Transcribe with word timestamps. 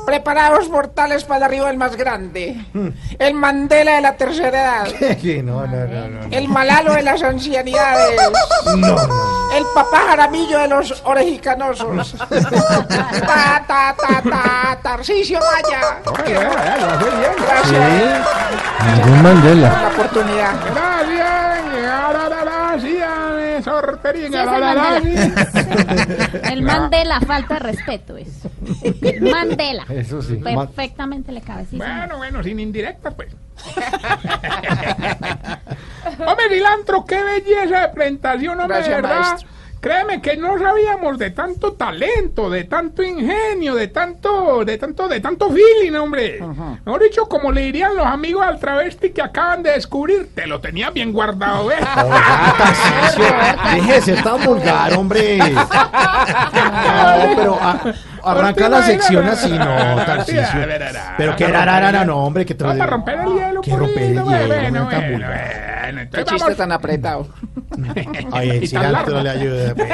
Sí. 0.00 0.06
Preparados 0.06 0.68
mortales 0.68 1.24
para 1.24 1.46
arriba 1.46 1.70
el 1.70 1.76
más 1.76 1.96
grande. 1.96 2.56
El 3.18 3.34
Mandela 3.34 3.96
de 3.96 4.00
la 4.00 4.16
tercera 4.16 4.60
edad. 4.60 5.16
Sí, 5.20 5.42
no, 5.42 5.66
no, 5.66 5.86
no, 5.86 6.08
no. 6.08 6.20
El 6.30 6.48
Malalo 6.48 6.94
de 6.94 7.02
las 7.02 7.22
ancianidades. 7.22 8.20
No, 8.64 8.76
no. 8.76 8.96
El 9.54 9.64
papá 9.74 10.02
jaramillo 10.08 10.58
de 10.58 10.68
los 10.68 11.02
orejicanosos. 11.04 12.14
Ta, 12.28 13.64
ta, 13.66 13.94
ta, 13.96 14.22
ta, 14.22 14.78
Tarcisio 14.82 15.40
Maya. 15.40 15.98
Ya, 16.26 16.76
lo 16.78 16.92
hace 16.92 17.10
bien. 17.16 17.32
Gracias 20.74 21.49
El 26.50 26.62
Mandela, 26.62 27.20
falta 27.20 27.54
de 27.54 27.60
respeto 27.60 28.16
eso. 28.16 28.50
Mandela. 29.20 29.84
Eso 29.90 30.22
sí. 30.22 30.36
Ma- 30.38 30.66
Perfectamente 30.66 31.30
le 31.32 31.40
cabe. 31.42 31.64
sí, 31.64 31.70
señor. 31.78 31.88
Bueno, 31.88 32.16
bueno, 32.18 32.42
sin 32.42 32.58
indirectas, 32.60 33.14
pues. 33.14 33.28
Hombre, 36.26 36.48
Cilantro, 36.50 37.04
qué 37.04 37.22
belleza 37.22 37.80
de 37.82 37.88
presentación, 37.88 38.60
hombre, 38.60 38.78
Gracias, 38.78 39.02
verdad. 39.02 39.20
maestro. 39.20 39.48
Créeme 39.80 40.20
que 40.20 40.36
no 40.36 40.58
sabíamos 40.58 41.16
de 41.18 41.30
tanto 41.30 41.72
talento, 41.72 42.50
de 42.50 42.64
tanto 42.64 43.02
ingenio, 43.02 43.74
de 43.74 43.88
tanto, 43.88 44.62
de 44.64 44.76
tanto, 44.76 45.08
de 45.08 45.20
tanto 45.20 45.48
feeling, 45.50 45.96
hombre. 45.96 46.38
Mejor 46.84 47.02
dicho, 47.02 47.26
como 47.26 47.50
le 47.50 47.62
dirían 47.62 47.96
los 47.96 48.06
amigos 48.06 48.44
al 48.46 48.60
travesti 48.60 49.10
que 49.10 49.22
acaban 49.22 49.62
de 49.62 49.70
descubrir, 49.72 50.34
te 50.34 50.46
lo 50.46 50.60
tenía 50.60 50.90
bien 50.90 51.12
guardado, 51.12 51.70
de 51.70 51.76
ser 54.02 54.22
tan 54.22 54.44
vulgar, 54.44 54.92
hombre. 54.94 55.38
No, 57.20 57.36
pero 57.36 57.58
a- 57.60 57.80
arranca 58.24 58.68
la 58.68 58.82
sección 58.82 59.26
así, 59.26 59.50
no, 59.50 59.96
Tarcisio. 60.04 60.42
Pero 61.16 61.36
que 61.36 61.46
rarara, 61.46 62.04
no, 62.04 62.24
hombre, 62.24 62.44
que 62.44 62.54
Vamos 62.54 62.80
a 62.80 62.86
romper 62.86 63.20
el 63.20 63.34
hielo, 63.34 63.60
Que 63.62 63.76
romper 63.76 64.02
el 64.02 64.14
hielo, 64.14 64.88
tan 66.56 66.72
apretado. 66.72 67.28
Ay, 68.32 68.50
el 68.50 68.68
cilantro 68.68 69.22
le 69.22 69.30
ayuda. 69.30 69.74
pues. 69.74 69.90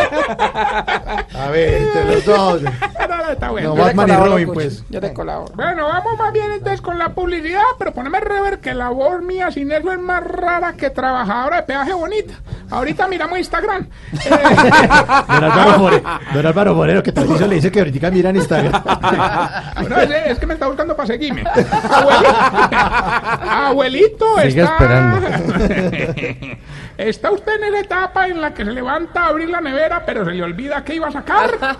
A 1.34 1.50
ver, 1.50 1.82
entre 1.82 2.04
los 2.14 2.24
dos. 2.24 2.62
No, 2.62 3.16
no, 3.16 3.30
está 3.30 3.50
bueno. 3.50 3.74
No, 3.74 3.82
Batman 3.82 4.08
y 4.08 4.12
Robin, 4.12 4.50
pues. 4.52 4.84
Yo 4.88 5.00
le 5.00 5.12
colaboro. 5.12 5.52
Bueno, 5.54 5.86
vamos 5.86 6.18
más 6.18 6.32
bien 6.32 6.52
entonces 6.52 6.80
con 6.80 6.98
la 6.98 7.10
publicidad, 7.10 7.62
pero 7.78 7.92
poneme 7.92 8.20
rever 8.20 8.60
que 8.60 8.74
la 8.74 8.90
voz 8.90 9.22
mía 9.22 9.50
sin 9.50 9.70
eso 9.70 9.92
es 9.92 9.98
más 9.98 10.22
rara 10.24 10.74
que 10.74 10.90
trabajadora 10.90 11.56
de 11.58 11.62
peaje 11.64 11.92
bonita. 11.92 12.34
Ahorita 12.70 13.06
miramos 13.06 13.38
Instagram. 13.38 13.88
Eh, 14.12 14.28
Don 14.28 15.44
Álvaro 15.44 15.78
Moreno, 15.78 16.20
don 16.32 16.46
Álvaro 16.46 16.74
Moreno, 16.74 17.02
que 17.02 17.12
Tarcisio 17.12 17.46
le 17.46 17.56
dice 17.56 17.70
que 17.70 17.78
ahorita 17.78 18.10
mira 18.10 18.30
en 18.30 18.36
Instagram. 18.36 18.72
no, 19.88 20.00
es, 20.00 20.10
es 20.10 20.38
que 20.38 20.46
me 20.46 20.54
está 20.54 20.66
buscando 20.66 20.96
para 20.96 21.06
seguirme. 21.06 21.44
Abuelito, 21.90 22.36
abuelito 23.48 24.26
Sigue 24.42 24.62
está... 24.62 25.20
está 26.96 27.30
usted 27.30 27.56
en 27.56 27.64
esa 27.64 27.80
etapa 27.80 28.28
en 28.28 28.40
la 28.40 28.54
que 28.54 28.64
se 28.64 28.72
levanta 28.72 29.24
a 29.24 29.28
abrir 29.28 29.48
la 29.50 29.60
nevera, 29.60 30.04
pero 30.04 30.24
se 30.24 30.32
le 30.32 30.42
olvida 30.42 30.84
que 30.84 30.94
iba 30.94 31.08
a 31.08 31.12
sacar. 31.12 31.76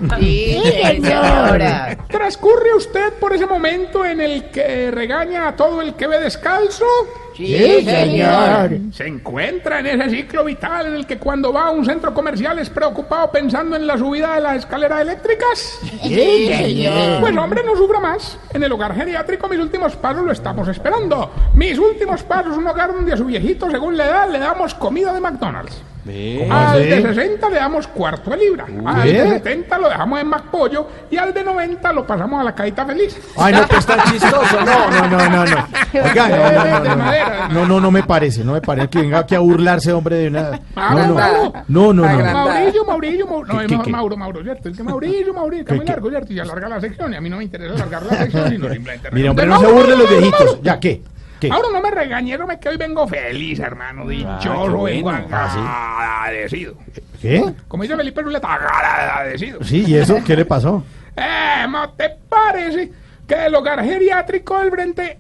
¿Transcurre 2.09 2.75
usted 2.75 3.12
por 3.15 3.32
ese 3.32 3.47
momento 3.47 4.05
en 4.05 4.21
el 4.21 4.50
que 4.50 4.91
regaña 4.91 5.49
a 5.49 5.56
todo 5.56 5.81
el 5.81 5.94
que 5.94 6.06
ve 6.06 6.21
descalzo? 6.21 6.87
Sí, 7.36 7.84
señor. 7.84 8.70
Se 8.92 9.06
encuentra 9.06 9.80
en 9.80 9.86
ese 9.86 10.10
ciclo 10.10 10.44
vital 10.44 10.86
en 10.86 10.94
el 10.94 11.06
que 11.06 11.19
cuando 11.19 11.52
va 11.52 11.66
a 11.66 11.70
un 11.70 11.84
centro 11.84 12.14
comercial 12.14 12.58
es 12.58 12.70
preocupado 12.70 13.30
pensando 13.30 13.76
en 13.76 13.86
la 13.86 13.98
subida 13.98 14.36
de 14.36 14.41
las 14.41 14.56
escaleras 14.56 15.02
eléctricas. 15.02 15.78
Sí, 16.02 16.48
señor. 16.48 17.20
Pues 17.20 17.36
hombre, 17.36 17.62
no 17.64 17.76
sufra 17.76 18.00
más. 18.00 18.38
En 18.54 18.62
el 18.62 18.72
hogar 18.72 18.94
geriátrico 18.94 19.48
mis 19.48 19.58
últimos 19.58 19.96
pasos 19.96 20.25
lo 20.25 20.32
estamos 20.32 20.66
esperando. 20.69 21.30
Mis 21.54 21.78
últimos 21.78 22.22
pasos, 22.22 22.56
un 22.56 22.66
hogar 22.66 22.92
donde 22.92 23.12
a 23.12 23.16
su 23.16 23.26
viejito, 23.26 23.70
según 23.70 23.96
la 23.96 24.06
edad, 24.06 24.30
le 24.30 24.38
damos 24.38 24.75
comida 24.75 25.12
de 25.12 25.20
McDonald's. 25.20 25.82
¿Cómo 26.06 26.55
Al 26.55 26.78
de 26.83 27.03
60 27.03 27.49
le 27.50 27.56
damos 27.56 27.87
cuarto 27.89 28.31
de 28.31 28.37
libra. 28.37 28.67
Al 28.84 29.03
de 29.03 29.28
70 29.28 29.78
lo 29.78 29.89
dejamos 29.89 30.21
en 30.21 30.28
McPollo 30.28 30.87
y 31.11 31.17
al 31.17 31.34
de 31.34 31.43
90 31.44 31.93
lo 31.93 32.06
pasamos 32.06 32.41
a 32.41 32.44
la 32.44 32.55
cajita 32.55 32.87
feliz. 32.87 33.19
Ay, 33.37 33.55
no, 33.55 33.67
que 33.67 33.77
es 33.77 33.87
tan 33.87 34.00
chistoso. 34.11 34.61
No, 34.65 34.91
no, 34.91 35.09
no, 35.09 35.28
no, 35.28 35.44
no. 35.44 35.69
Oiga, 35.93 36.28
no, 36.28 36.37
no, 36.53 36.65
no, 36.65 36.94
no, 36.94 36.97
no. 36.97 37.49
No, 37.49 37.67
no, 37.67 37.81
no 37.81 37.91
me 37.91 38.03
parece. 38.03 38.44
No 38.44 38.53
me 38.53 38.61
parece 38.61 38.89
que 38.89 39.00
venga 39.00 39.19
aquí 39.21 39.34
a 39.34 39.41
burlarse, 39.41 39.93
hombre, 39.93 40.17
de 40.17 40.28
una. 40.28 40.61
Ah, 40.77 40.94
No, 40.94 41.06
no. 41.06 41.15
Mauro. 41.15 41.53
No, 41.69 41.93
no, 41.93 42.03
no. 42.03 42.05
Agrandada. 42.09 42.33
no. 42.44 42.49
Mauricio, 42.53 42.84
Mauricio, 42.84 43.27
Mau- 43.27 43.44
no. 43.47 43.84
Mauro, 43.91 44.17
Mauro, 44.17 44.43
¿cierto? 44.43 44.69
Es 44.69 44.77
que 44.77 44.83
Mauricio, 44.83 45.34
Mauricio, 45.34 45.65
que 45.65 45.73
es 45.75 45.78
muy 45.78 45.87
largo, 45.87 46.09
¿cierto? 46.11 46.33
Y 46.33 46.38
alarga 46.41 46.69
la 46.69 46.81
sección 46.81 47.12
y 47.12 47.17
a 47.17 47.21
mí 47.21 47.28
no 47.31 47.37
me 47.38 47.44
interesa 47.44 47.75
alargar 47.75 48.03
la 48.05 48.17
sección, 48.19 48.49
sino 48.50 48.69
simplemente... 48.73 49.09
Mira, 49.12 49.31
hombre, 49.31 49.47
no 49.47 49.59
se 49.59 49.62
Mauro, 49.65 49.78
burlen 49.78 49.99
los 49.99 50.09
Mauro, 50.11 50.21
viejitos. 50.21 50.47
Mauro. 50.47 50.62
¿Ya 50.62 50.81
qué? 50.81 51.03
¿Qué? 51.41 51.48
Mauro, 51.48 51.70
no 51.70 51.80
me 51.82 51.91
regañé, 51.91 52.38
no 52.38 52.47
me 52.47 52.58
que 52.58 52.69
hoy 52.70 52.76
vengo 52.76 53.06
feliz, 53.06 53.58
hermano, 53.58 54.06
dichoso, 54.06 54.82
vengo 54.82 55.10
agradecido. 55.10 56.74
¿Qué? 57.20 57.44
Como 57.69 57.82
dice 57.82 57.97
Felipe 57.97 58.22
Ruleta, 58.22 58.54
agradecido. 58.54 59.62
Sí, 59.62 59.84
¿y 59.86 59.96
eso 59.96 60.19
qué 60.25 60.36
le 60.36 60.44
pasó? 60.44 60.84
Eh, 61.19 61.66
¿no 61.70 61.88
te 61.92 62.10
parece 62.28 62.92
que 63.26 63.46
el 63.46 63.54
hogar 63.54 63.82
geriátrico 63.82 64.58
del 64.60 64.70
frente 64.70 65.19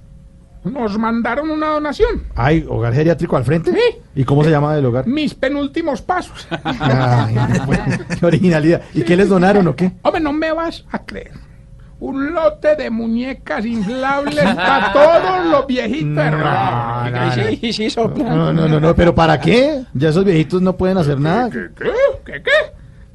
nos 0.62 0.98
mandaron 0.98 1.50
una 1.50 1.68
donación? 1.68 2.24
¿Hay 2.34 2.66
hogar 2.68 2.92
geriátrico 2.92 3.34
al 3.34 3.44
frente? 3.44 3.72
Sí. 3.72 3.98
¿Y 4.14 4.24
cómo 4.24 4.44
se 4.44 4.50
llama 4.50 4.76
el 4.76 4.84
hogar? 4.84 5.06
Mis 5.06 5.34
penúltimos 5.34 6.02
pasos. 6.02 6.46
Ay, 6.64 7.34
qué 8.20 8.26
originalidad. 8.26 8.82
¿Y 8.92 9.02
qué 9.04 9.16
les 9.16 9.30
donaron 9.30 9.66
o 9.68 9.74
qué? 9.74 9.92
Hombre, 10.02 10.20
no 10.20 10.34
me 10.34 10.52
vas 10.52 10.84
a 10.90 10.98
creer. 10.98 11.32
Un 11.98 12.34
lote 12.34 12.76
de 12.76 12.90
muñecas 12.90 13.64
inflables 13.64 14.44
para 14.54 14.92
todos 14.92 15.46
los 15.46 15.66
viejitos, 15.66 16.10
No, 16.14 17.10
no, 17.10 17.32
Sí, 17.32 17.72
Sí. 17.72 17.88
No, 17.90 18.52
no, 18.52 18.68
no, 18.68 18.80
no, 18.80 18.94
pero 18.94 19.14
¿para 19.14 19.40
qué? 19.40 19.82
Ya 19.94 20.10
esos 20.10 20.24
viejitos 20.24 20.60
no 20.60 20.76
pueden 20.76 20.98
hacer 20.98 21.18
nada. 21.18 21.48
¿Qué? 21.50 21.68
¿Qué? 21.74 21.90
¿Qué? 22.24 22.42
¿Qué? 22.42 22.50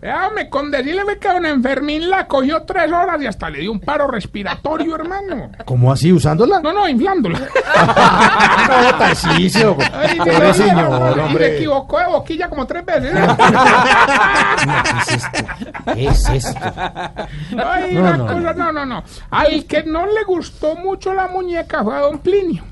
Déjame 0.02 0.50
con 0.50 0.72
decirle 0.72 1.20
que 1.20 1.28
don 1.28 1.46
Enfermín 1.46 2.10
la 2.10 2.26
cogió 2.26 2.64
tres 2.64 2.92
horas 2.92 3.22
y 3.22 3.28
hasta 3.28 3.52
le 3.52 3.60
dio 3.60 3.72
un 3.72 3.80
paro 3.80 4.08
respiratorio, 4.08 4.96
hermano. 4.96 5.52
¿Cómo 5.64 5.92
así? 5.92 6.12
¿Usándola? 6.12 6.60
No, 6.60 6.74
no, 6.74 6.90
inflándola. 6.90 7.38
no, 7.40 8.98
Tarcisio. 8.98 9.78
Ay, 9.94 10.18
Pobre 10.18 10.54
señor, 10.56 11.12
Y 11.12 11.14
se 11.14 11.20
hombre. 11.22 11.56
equivocó 11.58 12.00
de 12.00 12.08
boquilla 12.08 12.50
como 12.50 12.66
tres 12.66 12.84
veces. 12.84 13.12
¿Qué 14.66 14.98
es 14.98 15.10
esto? 15.24 15.46
¿Qué 15.94 16.06
es 16.08 16.30
esto? 16.30 16.60
Ay, 17.64 17.94
No, 17.94 18.00
una 18.02 18.18
no, 18.18 18.26
cosa, 18.28 18.54
no, 18.54 18.72
no, 18.72 18.86
no. 18.88 19.04
Al 19.30 19.66
que 19.66 19.84
no 19.84 20.06
le 20.08 20.24
gustó 20.26 20.76
mucho 20.78 21.14
la 21.14 21.28
muñeca 21.28 21.84
fue 21.84 21.96
a 21.96 22.00
don 22.02 22.18
Plinio. 22.20 22.64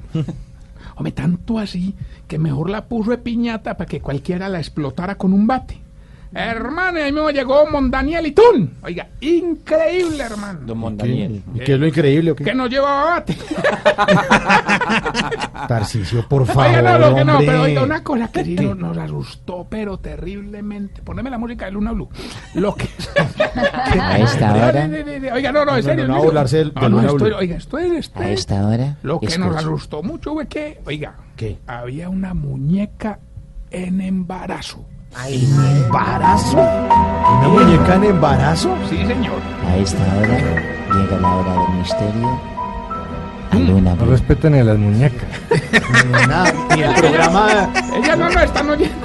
Hombre, 0.95 1.11
tanto 1.11 1.59
así 1.59 1.95
que 2.27 2.39
mejor 2.39 2.69
la 2.71 2.85
puso 2.85 3.11
de 3.11 3.19
piñata 3.19 3.77
para 3.77 3.87
que 3.87 4.01
cualquiera 4.01 4.49
la 4.49 4.57
explotara 4.57 5.15
con 5.15 5.31
un 5.33 5.45
bate. 5.47 5.79
Hermano, 6.31 6.99
y 6.99 7.01
ahí 7.01 7.11
mismo 7.11 7.31
llegó 7.31 7.65
Mondaniel 7.71 8.27
y 8.27 8.31
Tun. 8.33 8.75
Oiga, 8.83 9.07
increíble, 9.19 10.23
hermano. 10.23 10.59
¿Qué? 10.99 11.41
¿Y 11.55 11.59
qué 11.61 11.73
es 11.73 11.79
lo 11.79 11.87
increíble 11.87 12.31
o 12.31 12.35
Que 12.35 12.53
no 12.53 12.67
llevaba 12.67 13.05
bate. 13.15 13.35
Tarcisio, 15.67 16.27
por 16.27 16.45
favor, 16.45 16.65
Oiga, 16.67 16.81
no, 16.81 16.99
lo 16.99 17.15
que 17.15 17.25
no, 17.25 17.31
hombre. 17.33 17.47
pero 17.47 17.61
oiga, 17.63 17.83
una 17.83 18.03
cosa 18.03 18.27
que 18.31 18.43
sí 18.45 18.55
nos, 18.55 18.77
nos 18.77 18.97
asustó, 18.97 19.67
pero 19.69 19.97
terriblemente. 19.97 21.01
Poneme 21.01 21.29
la 21.29 21.37
música 21.37 21.65
de 21.65 21.71
Luna 21.71 21.91
Blue. 21.93 22.09
Lo 22.55 22.75
que. 22.75 22.87
A 23.99 24.17
esta 24.19 24.53
hora, 24.53 24.89
Oiga, 25.33 25.51
no, 25.51 25.65
no, 25.65 25.75
en 25.77 25.83
serio. 25.83 26.07
no, 26.07 26.13
no, 26.13 26.13
en 26.13 26.19
a 26.19 26.19
serio. 26.19 26.23
burlarse 26.23 26.57
del- 26.57 26.73
No, 26.75 26.81
de 26.81 26.89
no, 26.89 26.95
Luna 26.97 27.07
estoy, 27.09 27.29
Blue. 27.29 27.37
oiga, 27.39 27.55
esto 27.57 27.77
es. 27.77 27.91
esto 27.93 28.19
a 28.19 28.29
es- 28.29 28.39
esta 28.41 28.67
hora, 28.67 28.97
Lo 29.03 29.19
que 29.19 29.25
nos 29.27 29.35
escucho. 29.37 29.57
asustó 29.57 30.03
mucho 30.03 30.33
fue 30.33 30.47
que, 30.47 30.79
oiga, 30.85 31.15
¿Qué? 31.35 31.57
había 31.67 32.09
una 32.09 32.33
muñeca 32.33 33.19
en 33.71 34.01
embarazo. 34.01 34.85
¿Embarazo? 35.17 36.57
¿Una 36.57 37.47
muñeca 37.49 37.95
en 37.95 38.03
embarazo? 38.05 38.75
Sí, 38.89 38.97
señor. 38.97 39.39
A 39.67 39.77
esta 39.77 40.03
hora 40.17 40.37
llega 40.37 41.19
la 41.19 41.35
hora 41.35 41.51
del 41.53 41.77
misterio 41.79 42.39
a 43.51 43.55
Luna 43.55 43.95
No 43.95 44.03
Blue. 44.03 44.11
respetan 44.11 44.51
ni 44.51 44.59
a 44.59 44.63
las 44.63 44.77
muñecas. 44.77 45.27
Ni 46.05 46.27
nada, 46.27 46.53
ni 46.75 46.83
el 46.83 46.93
programa, 46.93 47.69
Ellas 47.95 48.17
no 48.17 48.29
lo 48.29 48.39
están 48.39 48.69
oyendo. 48.69 48.95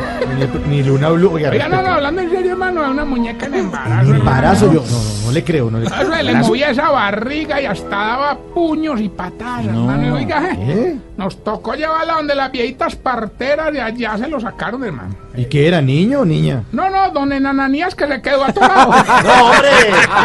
ni, 0.68 0.82
Luna 0.82 1.08
Blue. 1.08 1.32
Oiga, 1.32 1.50
Oiga, 1.50 1.68
no, 1.68 1.82
no, 1.82 1.88
hablando 1.94 2.20
en 2.20 2.30
serio, 2.30 2.52
hermano, 2.52 2.84
es 2.84 2.90
una 2.90 3.04
muñeca 3.06 3.46
en 3.46 3.54
embarazo. 3.54 4.10
Un 4.10 4.16
embarazo, 4.16 4.66
hermano. 4.66 4.84
yo 4.84 4.90
no, 4.92 5.02
no, 5.02 5.26
no 5.26 5.32
le 5.32 5.44
creo, 5.44 5.70
no 5.70 5.78
le 5.78 5.86
Eso 5.86 6.22
le 6.22 6.34
movía 6.34 6.70
esa 6.70 6.90
barriga 6.90 7.60
y 7.60 7.64
hasta 7.66 7.88
daba 7.96 8.38
puños 8.54 9.00
y 9.00 9.08
patadas, 9.08 9.64
hermano. 9.64 10.06
Y 10.06 10.10
oiga, 10.10 10.50
eh, 10.52 10.56
¿Eh? 10.58 10.96
nos 11.16 11.42
tocó 11.42 11.74
llevarla 11.74 12.14
donde 12.16 12.34
las 12.34 12.52
viejitas 12.52 12.96
parteras 12.96 13.72
de 13.72 13.80
allá 13.80 14.18
se 14.18 14.28
lo 14.28 14.38
sacaron, 14.38 14.84
hermano. 14.84 15.23
¿Y 15.36 15.46
qué 15.46 15.66
era, 15.66 15.80
niño 15.82 16.20
o 16.20 16.24
niña? 16.24 16.62
No, 16.70 16.88
no, 16.90 17.10
don 17.10 17.32
Enananías 17.32 17.94
que 17.94 18.06
se 18.06 18.22
quedó 18.22 18.44
atorado. 18.44 18.90
¡No, 19.24 19.46
hombre! 19.50 19.70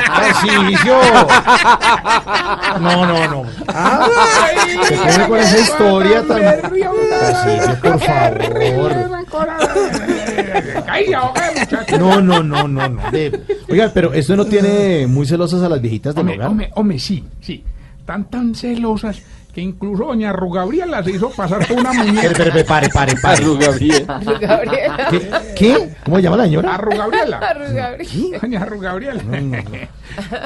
¡Tarcisio! 0.06 1.00
No, 2.80 3.06
no, 3.08 3.28
no. 3.28 3.44
Ah, 3.68 4.08
Ay, 4.44 4.78
¿Qué 4.88 4.96
pasa 4.96 5.28
con 5.28 5.40
esa 5.40 5.58
historia 5.60 6.24
tan- 6.28 6.42
Tarcisio, 6.62 7.76
por 7.82 8.00
favor. 8.00 9.10
No, 12.00 12.22
no, 12.22 12.44
no, 12.44 12.68
no, 12.68 12.90
no. 12.90 13.12
De- 13.12 13.42
Oiga, 13.70 13.92
pero 13.94 14.14
esto 14.14 14.36
no 14.36 14.46
tiene 14.46 15.08
muy 15.08 15.26
celosas 15.26 15.62
a 15.64 15.70
las 15.70 15.82
viejitas 15.82 16.14
del 16.16 16.22
Hombre, 16.22 16.36
hogar. 16.38 16.48
hombre, 16.50 16.72
hombre, 16.76 17.00
sí, 17.00 17.26
sí. 17.42 17.64
Están 18.00 18.26
tan 18.30 18.56
celosas 18.56 19.22
que 19.54 19.62
incluso 19.62 20.06
doña 20.06 20.32
Rugabriela 20.32 21.04
se 21.04 21.12
hizo 21.12 21.30
pasar 21.32 21.66
por 21.68 21.80
una 21.80 21.92
muñeca. 21.92 22.28
espere, 22.28 22.50
espere, 22.50 22.64
pare, 22.64 22.90
pare, 22.90 23.14
pare. 23.22 23.44
¿Qué? 25.10 25.30
¿Qué? 25.56 25.90
¿Cómo 26.06 26.18
se 26.18 26.24
llama 26.24 26.38
la 26.38 26.44
señora? 26.44 26.76
Arrugabriela. 26.76 27.40
Doña 28.42 28.66
Rugabriela. 28.66 29.24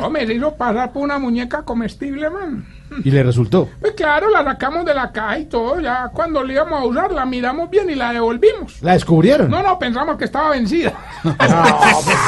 Hombre, 0.02 0.28
se 0.28 0.34
hizo 0.34 0.56
pasar 0.56 0.94
por 0.94 1.04
una 1.04 1.20
muñeca 1.20 1.64
comestible, 1.64 2.30
man. 2.30 2.66
Y 3.04 3.12
le 3.12 3.24
resultó. 3.24 3.70
Pues 3.80 3.94
claro, 3.94 4.30
la 4.30 4.44
sacamos 4.44 4.86
de 4.86 4.94
la 4.94 5.12
caja 5.12 5.40
y 5.40 5.46
todo. 5.46 5.80
Ya 5.80 6.10
cuando 6.14 6.44
la 6.44 6.54
íbamos 6.54 6.82
a 6.82 6.86
usar, 6.86 7.12
la 7.12 7.26
miramos 7.26 7.70
bien 7.70 7.90
y 7.90 7.96
la 7.96 8.12
devolvimos. 8.14 8.82
¿La 8.82 8.94
descubrieron? 8.94 9.50
No, 9.50 9.62
no, 9.64 9.78
pensamos 9.80 10.18
que 10.18 10.26
estaba 10.26 10.50
vencida. 10.52 10.94
No, 11.24 11.34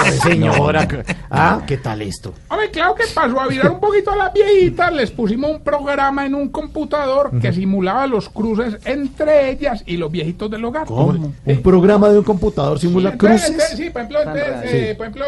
pues, 0.04 0.20
señora. 0.22 0.88
Ah, 1.30 1.62
¿qué 1.68 1.78
tal 1.78 2.02
esto? 2.02 2.34
Hombre, 2.50 2.70
claro 2.72 2.96
que 2.96 3.04
pasó 3.14 3.40
a 3.40 3.48
virar 3.48 3.72
un 3.72 3.80
poquito 3.80 4.12
a 4.12 4.16
las 4.16 4.34
viejitas, 4.34 4.94
les 4.94 5.12
pusimos 5.12 5.52
un 5.52 5.62
programa 5.64 6.26
en 6.26 6.36
un 6.36 6.50
computador 6.50 7.32
que 7.40 7.52
simulaba 7.52 8.08
los 8.08 8.30
cruces 8.30 8.78
entre 8.86 9.50
ellas 9.50 9.84
y 9.86 9.98
los 9.98 10.12
viejitos 10.12 10.50
del 10.50 10.64
hogar. 10.66 10.86
¿Cómo? 10.86 11.34
¿Un 11.46 11.62
programa 11.62 12.10
de 12.10 12.20
un 12.20 12.24
computador 12.24 12.80
simula 12.80 13.12
Entonces, 13.12 13.42
cruces? 13.42 13.52
entonces, 13.52 13.78
sí, 13.78 13.90
por 13.90 14.02
ejemplo, 14.02 14.20
entonces, 14.22 14.72
Sí. 14.72 14.78
eh, 14.78 14.96
por 14.96 15.06
ejemplo 15.08 15.26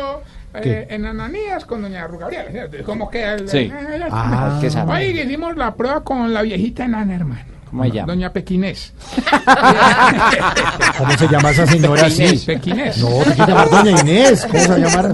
eh, 0.53 0.87
en 0.89 1.05
Ananías 1.05 1.65
con 1.65 1.81
doña 1.81 2.07
Rugabriela, 2.07 2.49
¿cierto? 2.51 2.77
como 2.85 3.09
que... 3.09 3.23
el- 3.23 3.47
Sí. 3.49 3.71
Ah, 4.11 4.57
¿Qué 4.61 4.69
sabe? 4.69 4.93
Oye, 4.93 5.23
hicimos 5.23 5.55
la 5.55 5.73
prueba 5.75 6.03
con 6.03 6.33
la 6.33 6.41
viejita 6.41 6.85
enana, 6.85 7.15
hermano. 7.15 7.41
¿Cómo 7.69 7.83
se 7.83 7.91
llama? 7.91 8.13
Doña 8.13 8.31
Pequinés. 8.31 8.93
¿Cómo 10.97 11.11
se 11.17 11.27
llama 11.27 11.49
esa 11.51 11.67
señora 11.67 12.05
así? 12.05 12.37
Pequinés. 12.45 12.97
No, 12.97 13.09
que 13.23 13.35
llamar 13.45 13.69
Doña 13.69 13.91
Inés. 14.01 14.45
¿Cómo 14.49 14.59
se 14.63 14.67
va 14.69 14.75
a 14.75 14.77
llamar? 14.79 15.13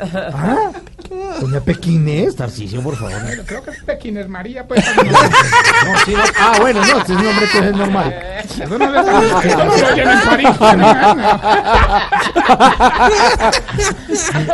Ah, 0.00 0.70
Doña 1.40 1.60
Pequinés, 1.60 2.34
Tarcicio, 2.36 2.82
por 2.82 2.96
favor. 2.96 3.12
Creo 3.46 3.62
que 3.62 3.70
es 3.70 3.82
Pequinés 3.84 4.28
María, 4.28 4.66
pues. 4.66 4.84
No, 4.98 5.98
sí, 6.04 6.12
no. 6.12 6.20
Ah, 6.38 6.56
bueno, 6.60 6.80
no, 6.80 6.98
este 6.98 7.12
es 7.12 7.18
un 7.18 7.24
nombre 7.24 7.46
que 7.50 7.58
es 7.58 7.76
normal. 7.76 8.14
Eso 8.38 8.78
no 8.78 8.92
se 8.92 9.48
eso 9.48 9.64
no 9.64 9.72
se 9.72 9.84
oye 9.84 10.02
en 10.02 10.20
París. 10.20 10.48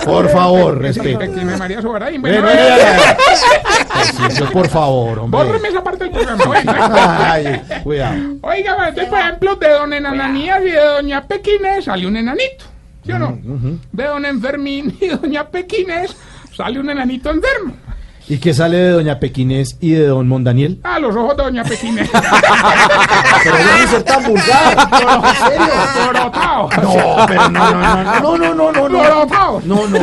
Por 0.05 0.29
favor, 0.29 0.79
respeto. 0.81 1.19
Pequinés 1.19 1.59
María 1.59 1.83
Sobaraín. 1.83 2.21
Bueno, 2.21 2.49
eh, 2.51 3.17
por 4.53 4.69
favor, 4.69 5.21
hombre. 5.21 5.45
bórreme 5.45 5.69
esa 5.69 5.83
parte 5.83 6.05
del 6.05 6.13
programa. 6.13 7.33
Ay, 7.33 7.63
cuidado. 7.83 8.17
Oiga, 8.43 8.89
entonces, 8.89 9.09
por 9.09 9.19
ejemplo, 9.19 9.57
de 9.57 9.69
don 9.71 9.93
Enananías 9.93 10.61
y 10.63 10.71
de 10.71 10.81
doña 10.85 11.27
Pequinés 11.27 11.85
salió 11.87 12.09
un 12.09 12.17
enanito, 12.17 12.65
¿sí 13.05 13.13
o 13.13 13.19
no? 13.19 13.39
De 13.93 14.05
don 14.05 14.25
Enfermín 14.27 14.97
y 15.01 15.09
doña 15.09 15.49
Pequinés 15.49 16.15
sale 16.57 16.81
un 16.81 16.91
enanito 16.91 17.31
enfermo. 17.31 17.75
¿Y 18.27 18.39
qué 18.39 18.55
sale 18.55 18.79
de 18.79 18.91
Doña 18.91 19.21
Pequinés 19.21 19.77
y 19.83 19.91
de 19.93 20.07
Don 20.07 20.27
Mondaniel? 20.27 20.81
Ah, 20.83 20.99
los 20.99 21.15
ojos 21.15 21.37
de 21.37 21.43
doña 21.43 21.63
Pequinés. 21.63 22.09
Pero 23.45 23.57
dejen 23.57 23.89
ser 23.89 24.03
tan 24.03 24.25
vulgar. 24.25 24.89
No, 24.91 25.29
en 25.29 25.37
serio. 25.37 25.75
No, 26.83 27.27
pero 27.27 27.49
no, 27.51 27.71
no, 27.75 28.03
no, 28.03 28.39
no, 28.39 28.39
no, 28.39 28.55
no, 28.55 28.73
no, 28.73 28.89
no. 28.89 28.99
Borotao. 28.99 29.61
No, 29.67 29.87
no. 29.87 29.99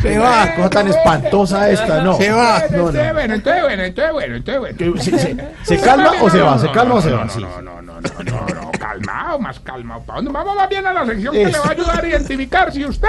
Se 0.00 0.16
va, 0.18 0.54
cosa 0.54 0.70
tan 0.70 0.88
espantosa 0.88 1.68
esta, 1.70 2.02
no. 2.02 2.16
Se 2.16 2.30
va. 2.30 2.60
No, 2.70 2.88
Entonces, 2.88 3.06
no. 3.08 3.12
bueno, 3.14 3.34
entonces, 3.34 3.62
bueno, 3.62 3.82
entonces, 3.84 4.12
bueno, 4.12 4.36
entonces, 4.36 4.60
bueno. 4.78 5.02
¿Se, 5.02 5.18
se- 5.18 5.36
se 5.62 5.78
calma 5.80 6.12
o 6.22 6.30
se 6.30 6.40
va? 6.40 6.58
¿Se 6.58 6.70
calma 6.70 6.94
o 6.94 7.02
se 7.02 7.10
va? 7.10 7.24
No, 7.24 7.60
no, 7.60 7.82
no, 7.82 8.00
no, 8.00 8.00
no, 8.00 8.46
no, 8.54 8.59
calmado, 9.04 9.38
más 9.38 9.60
calmado. 9.60 10.00
¿Para 10.02 10.16
dónde? 10.16 10.32
Vamos 10.32 10.56
más 10.56 10.68
bien 10.68 10.86
a 10.86 10.92
la 10.92 11.06
sección 11.06 11.32
que 11.34 11.46
le 11.46 11.58
va 11.58 11.66
a 11.66 11.70
ayudar 11.70 12.04
a 12.04 12.08
identificar 12.08 12.72
si 12.72 12.84
usted... 12.84 13.08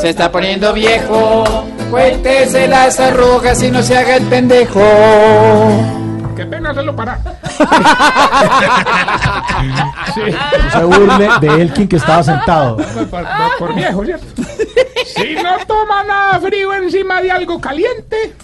Se 0.00 0.10
está 0.10 0.30
poniendo 0.30 0.72
viejo. 0.72 1.44
Cuéntese 1.90 2.68
las 2.68 2.98
arrugas 3.00 3.62
y 3.62 3.70
no 3.70 3.82
se 3.82 3.96
haga 3.96 4.16
el 4.16 4.24
pendejo. 4.24 4.80
Qué 6.36 6.44
pena 6.44 6.70
hacerlo 6.70 6.94
parar. 6.94 7.18
sí. 10.14 10.20
No 10.62 10.70
se 10.70 10.84
burle 10.84 11.28
de 11.40 11.62
Elkin 11.62 11.88
que 11.88 11.96
estaba 11.96 12.22
sentado. 12.22 12.76
Por, 12.76 13.06
por- 13.08 13.26
por 13.58 13.74
viejo, 13.74 14.04
¿cierto? 14.04 14.26
Si 15.16 15.34
no 15.36 15.56
toma 15.66 16.04
nada 16.04 16.38
frío 16.40 16.74
encima 16.74 17.22
de 17.22 17.30
algo 17.30 17.58
caliente, 17.60 18.34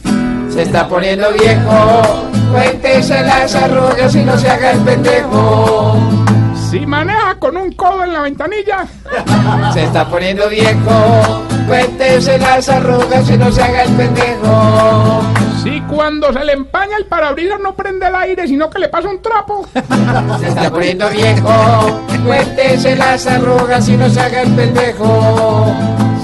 Se 0.50 0.62
está 0.62 0.88
poniendo 0.88 1.30
viejo. 1.32 2.28
Cuéntese 2.50 3.22
las 3.22 3.54
arrugas 3.54 4.14
y 4.14 4.24
no 4.24 4.38
se 4.38 4.48
haga 4.48 4.70
el 4.72 4.80
pendejo. 4.80 5.98
Si 6.72 6.86
maneja 6.86 7.34
con 7.38 7.54
un 7.54 7.70
codo 7.72 8.02
en 8.02 8.14
la 8.14 8.22
ventanilla, 8.22 8.86
Se 9.74 9.84
está 9.84 10.08
poniendo 10.08 10.48
viejo. 10.48 11.42
Cuéntese 11.68 12.38
las 12.38 12.66
arrugas 12.70 13.28
y 13.28 13.36
no 13.36 13.52
se 13.52 13.62
haga 13.62 13.82
el 13.82 13.92
pendejo. 13.92 15.20
si 15.62 15.82
cuando 15.82 16.32
se 16.32 16.42
le 16.42 16.54
empaña 16.54 16.96
el 16.96 17.04
parabrisas 17.04 17.60
no 17.60 17.74
prende 17.74 18.06
el 18.06 18.14
aire, 18.14 18.48
sino 18.48 18.70
que 18.70 18.78
le 18.78 18.88
pasa 18.88 19.10
un 19.10 19.20
trapo, 19.20 19.68
Se 20.40 20.48
está 20.48 20.70
poniendo 20.70 21.10
viejo. 21.10 22.00
Cuéntese 22.24 22.96
las 22.96 23.26
arrugas 23.26 23.86
y 23.90 23.96
no 23.98 24.08
se 24.08 24.20
haga 24.20 24.40
el 24.40 24.54
pendejo. 24.54 25.66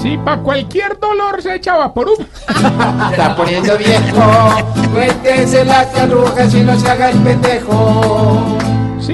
si 0.01 0.17
para 0.17 0.41
cualquier 0.41 0.97
dolor 0.99 1.43
se 1.43 1.57
echa 1.57 1.77
vaporub, 1.77 2.17
Se 2.47 3.11
está 3.11 3.35
poniendo 3.35 3.77
viejo. 3.77 4.55
Cuéntese 4.95 5.63
las 5.63 5.95
arrugas 5.95 6.51
y 6.55 6.61
no 6.61 6.79
se 6.79 6.89
haga 6.89 7.11
el 7.11 7.19
pendejo. 7.19 8.57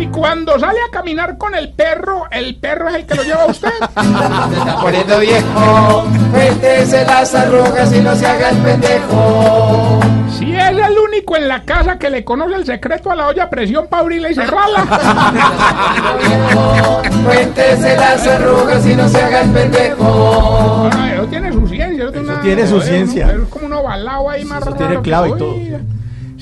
Si 0.06 0.12
cuando 0.12 0.60
sale 0.60 0.80
a 0.88 0.92
caminar 0.92 1.38
con 1.38 1.56
el 1.56 1.70
perro, 1.70 2.26
el 2.32 2.56
perro 2.56 2.90
es 2.90 2.96
el 2.96 3.06
que 3.06 3.16
lo 3.16 3.24
lleva 3.24 3.44
a 3.44 3.48
usted, 3.48 3.70
Se 3.70 4.58
está 4.58 4.78
poniendo 4.82 5.20
viejo. 5.20 6.06
Cuéntese 6.32 7.06
las 7.06 7.34
arrugas 7.34 7.94
y 7.94 8.00
no 8.02 8.16
se 8.16 8.26
haga 8.26 8.50
el 8.50 8.58
pendejo. 8.58 10.00
si 10.38 10.56
es 10.56 10.70
el 10.70 10.98
único 11.00 11.36
en 11.38 11.48
la 11.48 11.64
casa 11.64 11.98
que 11.98 12.10
le 12.10 12.24
conoce 12.24 12.56
el 12.56 12.66
secreto 12.66 13.12
a 13.12 13.16
la 13.16 13.28
olla 13.28 13.44
a 13.44 13.50
presión 13.50 13.88
para 13.88 14.02
abrirla 14.04 14.30
y 14.32 14.36
cerrarla. 14.36 14.86
Cuéntese 17.26 17.96
las 17.96 18.28
arrugas 18.28 18.86
y 18.86 18.96
no 18.96 19.08
se 19.10 19.22
haga 19.22 19.42
el 19.42 19.50
pendejo. 19.52 20.90
Bueno, 20.92 21.06
eso 21.06 21.26
tiene 21.28 21.52
su 21.54 21.68
ciencia. 21.68 22.04
Eso, 22.06 22.20
Eso 22.22 22.34
tiene 22.42 22.68
su 22.68 22.82
ciencia. 22.82 23.32
Es 23.32 23.50
como 23.50 23.66
un 23.68 23.74
ovalado 23.74 24.30
ahí 24.30 24.46
más 24.46 24.62
eso 24.62 24.72
raro. 24.72 24.78
tiene 24.78 24.96
que 24.98 25.02
clave 25.02 25.30
y 25.30 25.38
todo. 25.38 25.56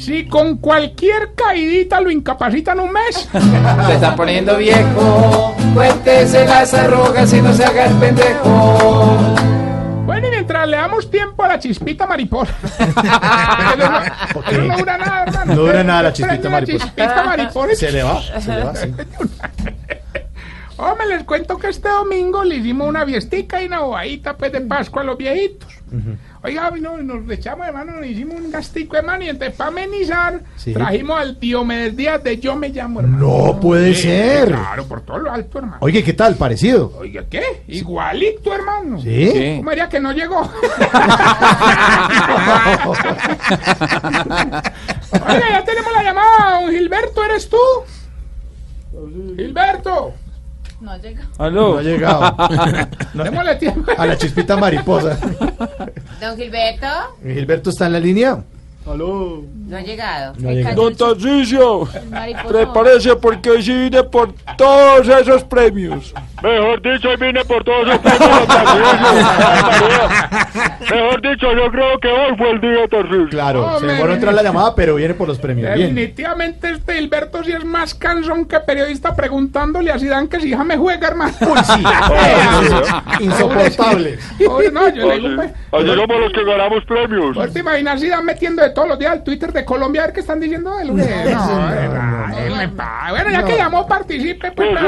Si 0.03 0.25
con 0.25 0.57
cualquier 0.57 1.33
caidita 1.33 2.01
lo 2.01 2.11
incapacitan 2.11 2.77
un 2.77 2.91
mes, 2.91 3.29
Se 3.87 3.93
está 3.93 4.13
poniendo 4.17 4.57
viejo. 4.57 5.55
Cuéntese 5.73 6.45
las 6.45 6.73
arrugas 6.73 7.31
y 7.31 7.41
no 7.41 7.53
se 7.53 7.63
haga 7.63 7.85
el 7.85 7.95
pendejo. 7.95 8.77
bueno, 10.05 10.27
y 10.27 10.31
mientras 10.31 10.67
le 10.67 10.75
damos 10.75 11.09
tiempo 11.09 11.45
a 11.45 11.47
la 11.47 11.59
chispita 11.59 12.05
mariposa. 12.05 12.53
no, 14.67 14.77
dura 14.77 14.97
nada, 14.97 15.23
hermano. 15.23 15.55
No 15.55 15.61
dura 15.61 15.83
nada 15.85 16.03
la 16.03 16.11
chispita 16.11 16.49
mariposa. 16.49 16.85
chispita 16.85 17.23
mariposa. 17.23 17.75
Se 17.75 17.91
le 17.93 18.03
va, 18.03 18.21
se 18.21 18.55
le 18.55 18.63
va, 18.65 18.75
sí. 18.75 18.87
Hombre, 20.75 21.07
les 21.07 21.23
cuento 21.23 21.57
que 21.57 21.69
este 21.69 21.87
domingo 21.87 22.43
le 22.43 22.55
hicimos 22.55 22.89
una 22.89 23.05
fiestica 23.05 23.61
y 23.61 23.67
una 23.67 23.79
bobadita 23.79 24.35
pues 24.35 24.51
de 24.51 24.59
Pascua 24.59 25.03
a 25.03 25.05
los 25.05 25.17
viejitos. 25.17 25.82
Oiga, 26.43 26.71
no, 26.79 26.97
nos 26.97 27.29
echamos 27.31 27.67
hermano, 27.67 27.91
nos 27.93 28.05
hicimos 28.07 28.35
un 28.41 28.49
gastico 28.51 28.97
hermano 28.97 29.23
y 29.23 29.29
entonces 29.29 29.55
para 29.55 29.69
amenizar 29.69 30.41
Sí. 30.55 30.73
trajimos 30.73 31.19
al 31.19 31.39
Diomedes 31.39 31.95
Díaz 31.95 32.23
de 32.23 32.39
Yo 32.39 32.55
Me 32.55 32.69
Llamo 32.69 32.99
hermano. 33.01 33.27
No 33.53 33.59
puede 33.59 33.93
Sí, 33.93 34.03
ser. 34.03 34.47
Claro, 34.49 34.85
por 34.85 35.01
todo 35.01 35.19
lo 35.19 35.31
alto 35.31 35.59
hermano. 35.59 35.77
Oye, 35.81 36.03
¿qué 36.03 36.13
tal? 36.13 36.35
Parecido. 36.35 36.91
Oiga, 36.97 37.23
¿qué? 37.29 37.43
Igualito 37.67 38.53
hermano. 38.53 38.99
¿Sí? 39.01 39.55
¿Cómo 39.57 39.69
haría 39.69 39.87
que 39.87 39.99
no 39.99 40.11
llegó? 40.13 40.41
Oiga, 45.13 45.49
ya 45.49 45.63
tenemos 45.63 45.93
la 45.93 46.03
llamada, 46.03 46.61
don 46.61 46.71
Gilberto, 46.71 47.23
¿eres 47.23 47.49
tú? 47.49 47.57
Gilberto, 49.37 50.13
No 50.83 50.97
llega. 50.97 51.23
No 51.39 51.45
Aló. 51.45 51.77
ha 51.77 51.81
llegado. 51.81 52.35
No, 53.13 53.23
démosle 53.23 53.55
tiempo. 53.55 53.91
a 53.97 54.05
la 54.05 54.17
chispita 54.17 54.57
mariposa. 54.57 55.17
Don 56.19 56.35
Gilberto. 56.35 56.87
Gilberto 57.23 57.69
está 57.69 57.85
en 57.87 57.93
la 57.93 57.99
línea. 57.99 58.43
Aló. 58.85 59.43
No 59.67 59.77
ha 59.77 59.81
llegado. 59.81 60.33
No 60.37 60.49
ha 60.49 60.51
llegado. 60.51 60.89
Don 60.89 60.93
mariposa. 62.09 62.47
prepárese 62.47 63.15
porque 63.15 63.49
hoy 63.49 63.63
sí 63.63 63.73
vine 63.73 64.03
por 64.03 64.33
todos 64.57 65.07
esos 65.07 65.43
premios. 65.45 66.13
Mejor 66.41 66.81
dicho, 66.81 67.09
hoy 67.09 67.15
vine 67.15 67.45
por 67.45 67.63
todos 67.63 67.87
esos 67.87 67.99
premios. 67.99 68.47
Mejor 70.91 71.21
dicho, 71.21 71.53
yo 71.53 71.71
creo 71.71 71.99
que 71.99 72.07
hoy 72.09 72.37
fue 72.37 72.49
el 72.51 72.61
día 72.61 72.71
de 72.71 72.87
Tarcisio. 72.89 73.29
Claro, 73.29 73.69
se 73.69 73.75
Hombre. 73.77 73.93
demoró 73.93 74.09
en 74.11 74.15
entrar 74.15 74.33
la 74.33 74.43
llamada, 74.43 74.75
pero 74.75 74.95
viene 74.95 75.13
por 75.13 75.29
los 75.29 75.39
premios. 75.39 75.73
Bien. 75.73 75.95
Definitivamente 75.95 76.71
este 76.71 77.01
Hilberto 77.01 77.41
sí 77.43 77.53
es 77.53 77.63
más 77.63 77.95
cansón 77.95 78.45
que 78.45 78.59
periodista 78.59 79.15
preguntándole 79.15 79.91
a 79.91 79.97
Zidane 79.97 80.27
que 80.27 80.41
si 80.41 80.49
hija 80.49 80.65
me 80.65 80.75
juega, 80.75 81.07
hermano. 81.07 81.33
Uy, 81.39 81.59
sí. 81.63 81.83
Insoportable. 83.23 84.19
Oye, 84.49 84.71
no, 84.71 84.89
yo 84.89 85.07
le 85.07 85.19
digo, 85.19 85.35
pues, 85.37 85.51
Así 85.71 85.87
somos 85.87 86.19
los 86.19 86.33
que 86.33 86.43
ganamos 86.43 86.85
premios. 86.85 87.35
¿vos 87.35 87.53
te 87.53 87.59
imaginas 87.59 88.01
Zidane 88.01 88.23
metiendo 88.23 88.61
de 88.61 88.72
todos 88.73 88.87
los 88.87 88.99
días 88.99 89.11
al 89.11 89.23
Twitter 89.23 89.51
de 89.53 89.63
Colombia 89.65 90.03
a 90.03 90.05
ver 90.07 90.13
qué 90.13 90.19
están 90.21 90.39
diciendo 90.39 90.75
de? 90.77 90.85
No, 90.85 92.75
pa- 92.75 93.07
Bueno, 93.11 93.29
ya 93.31 93.43
que 93.43 93.55
llamó, 93.57 93.87
participe, 93.87 94.51
pues, 94.51 94.69
tocar. 94.69 94.85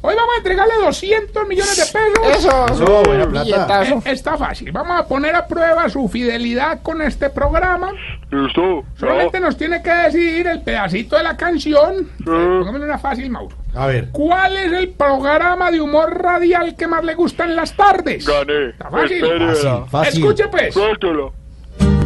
hoy 0.00 0.14
vamos 0.14 0.34
a 0.34 0.36
entregarle 0.38 0.74
200 0.84 1.48
millones 1.48 1.76
de 1.76 1.98
pesos. 1.98 2.36
Eso, 2.38 2.66
Eso, 2.72 3.02
plata. 3.30 3.82
Eh, 3.84 4.00
Está 4.06 4.36
fácil. 4.36 4.70
Vamos 4.72 5.00
a 5.00 5.06
poner 5.06 5.34
a 5.34 5.46
prueba 5.46 5.88
su 5.88 6.08
fidelidad 6.08 6.80
con 6.82 7.02
este 7.02 7.30
programa. 7.30 7.90
¿Listo? 8.30 8.84
Solamente 8.96 9.40
nos 9.40 9.56
tiene 9.56 9.82
que 9.82 9.90
decidir 9.90 10.46
el 10.46 10.62
pedacito 10.62 11.16
de 11.16 11.22
la 11.24 11.36
canción. 11.36 12.08
Pongámosle 12.24 12.84
una 12.84 12.98
fácil, 12.98 13.30
Mauro. 13.30 13.56
A 13.74 13.86
ver. 13.86 14.08
¿Cuál 14.12 14.56
es 14.56 14.72
el 14.72 14.88
programa 14.90 15.70
de 15.70 15.80
humor 15.80 16.22
radial 16.22 16.74
que 16.76 16.86
más 16.86 17.04
le 17.04 17.14
gusta 17.14 17.44
en 17.44 17.56
las 17.56 17.74
tardes? 17.76 18.26
Gané. 18.26 18.70
Está 18.70 18.90
fácil. 18.90 19.24
Espérela. 19.24 19.84
Fácil. 19.86 20.22
Escuche 20.22 20.48
pues. 20.48 20.74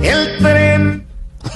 Suéltelo. 0.02 1.02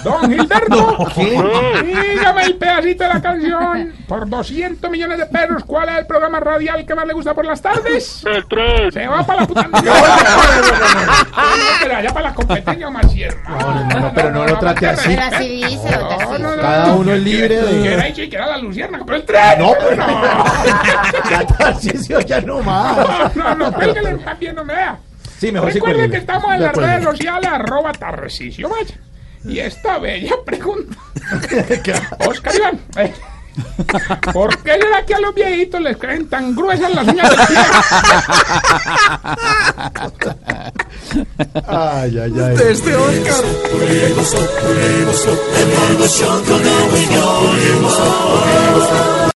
Don 0.03 0.29
Gilberto. 0.29 1.07
Dígame 1.17 2.43
el 2.43 2.57
pedacito 2.57 3.05
de 3.05 3.09
la 3.15 3.23
canción. 3.23 3.93
Por 4.09 4.29
200 4.29 4.91
millones 4.91 5.19
de 5.19 5.26
pesos, 5.26 5.62
¿cuál 5.65 5.88
es 5.91 5.99
el 5.99 6.07
programa 6.07 6.41
radial 6.41 6.85
que 6.85 6.93
más 6.95 7.07
le 7.07 7.12
gusta 7.12 7.35
por 7.35 7.45
las 7.45 7.62
tardes? 7.62 8.25
El 8.26 8.45
tren. 8.49 8.91
Se 8.91 9.07
va 9.07 9.25
para 9.25 9.43
la 9.43 9.47
puta. 9.47 9.69
No, 11.37 11.62
pero 11.83 11.97
allá 11.97 12.09
para 12.12 12.29
la 12.29 12.35
competencia, 12.35 12.91
Marcier. 12.91 13.37
No, 13.49 13.59
no, 13.59 13.85
no, 13.85 14.00
no, 14.00 14.12
pero 14.15 14.31
no 14.33 14.45
lo 14.47 14.59
trate 14.59 14.87
así. 14.88 15.09
Pero 15.11 15.23
así 15.23 15.49
dice, 15.65 15.88
don 15.97 16.00
No, 16.03 16.09
Tarcisio. 16.09 16.38
no, 16.38 16.57
no. 16.57 16.62
Cada 16.62 16.95
uno 16.95 17.12
es 17.15 17.23
libre 17.23 17.49
Que 17.61 17.93
era 17.95 18.03
de. 18.03 18.09
y 18.25 18.29
que 18.29 18.37
era 18.37 18.47
la 18.49 18.59
lucierna, 18.59 19.00
pero 19.05 19.17
el 19.17 19.25
tren. 19.25 19.59
No, 19.59 19.73
pero 19.79 20.05
Ya, 21.31 21.47
Tarcisio, 21.47 22.21
ya 22.21 22.41
no 22.41 22.61
más. 22.62 23.37
No, 23.37 23.55
no, 23.55 23.73
cuélguele, 23.73 24.15
también 24.17 24.55
no 24.57 24.65
me 24.65 24.75
vea. 24.75 24.99
Sí, 25.38 25.52
mejor 25.52 25.71
sí 25.73 25.78
Recuerden 25.78 26.11
que 26.11 26.16
estamos 26.19 26.52
en 26.52 26.61
De 26.61 26.66
las 26.66 26.76
redes 26.76 27.05
sociales, 27.05 27.50
arroba 27.52 27.93
Tarcisio 27.93 28.69
Maya. 28.69 28.95
Y 29.45 29.59
esta 29.61 29.99
bella 29.99 30.35
pregunta, 30.45 30.97
Oscar 32.26 32.55
Iván. 32.57 32.81
eh, 32.97 33.12
¿Por 34.33 34.59
qué 34.62 34.73
será 34.73 35.05
que 35.07 35.14
a 35.14 35.21
los 35.21 35.35
viejitos 35.35 35.81
les 35.81 35.97
creen 35.97 36.28
tan 36.28 36.55
gruesas 36.55 36.93
las 36.95 37.07
uñas 37.09 37.31
del 37.31 37.47
pie? 37.47 37.57
Ay, 41.66 42.19
ay, 42.19 42.33
ay. 42.38 42.57
Este 42.69 42.95
Oscar. 42.97 43.45